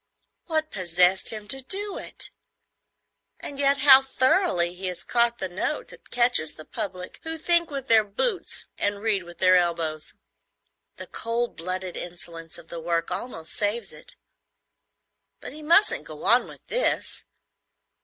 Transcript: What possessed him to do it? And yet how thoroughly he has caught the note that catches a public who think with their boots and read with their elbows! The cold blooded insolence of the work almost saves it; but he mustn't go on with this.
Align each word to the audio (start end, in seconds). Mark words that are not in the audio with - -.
What 0.47 0.71
possessed 0.71 1.29
him 1.29 1.47
to 1.49 1.61
do 1.61 1.95
it? 1.99 2.31
And 3.39 3.59
yet 3.59 3.77
how 3.77 4.01
thoroughly 4.01 4.73
he 4.73 4.87
has 4.87 5.03
caught 5.03 5.37
the 5.37 5.47
note 5.47 5.89
that 5.89 6.09
catches 6.09 6.57
a 6.57 6.65
public 6.65 7.19
who 7.21 7.37
think 7.37 7.69
with 7.69 7.87
their 7.87 8.03
boots 8.03 8.65
and 8.79 9.01
read 9.01 9.21
with 9.21 9.37
their 9.37 9.55
elbows! 9.55 10.15
The 10.95 11.05
cold 11.05 11.55
blooded 11.55 11.95
insolence 11.95 12.57
of 12.57 12.69
the 12.69 12.79
work 12.79 13.11
almost 13.11 13.53
saves 13.53 13.93
it; 13.93 14.15
but 15.39 15.53
he 15.53 15.61
mustn't 15.61 16.05
go 16.05 16.25
on 16.25 16.47
with 16.47 16.65
this. 16.65 17.23